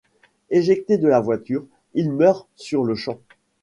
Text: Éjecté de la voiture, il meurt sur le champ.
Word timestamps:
Éjecté 0.49 0.97
de 0.97 1.07
la 1.07 1.19
voiture, 1.19 1.63
il 1.93 2.11
meurt 2.11 2.47
sur 2.55 2.83
le 2.83 2.95
champ. 2.95 3.19